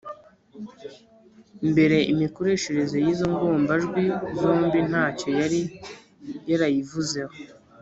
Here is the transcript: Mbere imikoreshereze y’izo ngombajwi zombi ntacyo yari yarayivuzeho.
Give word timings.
Mbere 1.69 1.97
imikoreshereze 2.11 2.95
y’izo 3.03 3.25
ngombajwi 3.33 4.03
zombi 4.39 4.79
ntacyo 4.89 5.29
yari 5.39 5.61
yarayivuzeho. 6.49 7.33